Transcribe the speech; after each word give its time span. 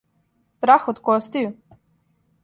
Прах 0.63 0.87
од 0.93 1.01
костију? 1.09 1.43